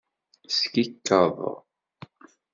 Skikeḍ. 0.55 1.37